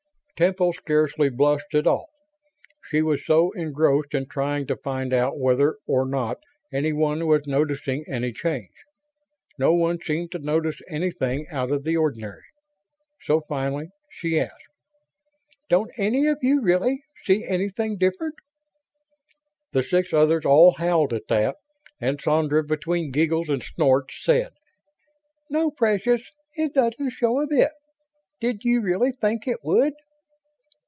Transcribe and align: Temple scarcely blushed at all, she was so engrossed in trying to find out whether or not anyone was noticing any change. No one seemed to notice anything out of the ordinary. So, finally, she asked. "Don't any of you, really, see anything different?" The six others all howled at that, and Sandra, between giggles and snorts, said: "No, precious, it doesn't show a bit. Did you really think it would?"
Temple 0.43 0.73
scarcely 0.73 1.29
blushed 1.29 1.75
at 1.75 1.85
all, 1.85 2.09
she 2.89 3.03
was 3.03 3.23
so 3.23 3.51
engrossed 3.51 4.15
in 4.15 4.25
trying 4.25 4.65
to 4.65 4.75
find 4.75 5.13
out 5.13 5.37
whether 5.37 5.77
or 5.85 6.03
not 6.03 6.39
anyone 6.73 7.27
was 7.27 7.45
noticing 7.45 8.03
any 8.07 8.33
change. 8.33 8.73
No 9.59 9.75
one 9.75 9.99
seemed 10.03 10.31
to 10.31 10.39
notice 10.39 10.79
anything 10.89 11.45
out 11.51 11.69
of 11.69 11.83
the 11.83 11.95
ordinary. 11.95 12.41
So, 13.21 13.41
finally, 13.47 13.89
she 14.09 14.39
asked. 14.39 14.63
"Don't 15.69 15.91
any 15.95 16.25
of 16.25 16.39
you, 16.41 16.59
really, 16.59 17.03
see 17.23 17.45
anything 17.47 17.99
different?" 17.99 18.33
The 19.73 19.83
six 19.83 20.11
others 20.11 20.43
all 20.43 20.71
howled 20.71 21.13
at 21.13 21.27
that, 21.27 21.57
and 21.99 22.19
Sandra, 22.19 22.63
between 22.63 23.11
giggles 23.11 23.47
and 23.49 23.61
snorts, 23.61 24.23
said: 24.23 24.53
"No, 25.51 25.69
precious, 25.69 26.23
it 26.55 26.73
doesn't 26.73 27.11
show 27.11 27.41
a 27.41 27.45
bit. 27.45 27.73
Did 28.39 28.63
you 28.63 28.81
really 28.81 29.11
think 29.11 29.47
it 29.47 29.63
would?" 29.63 29.93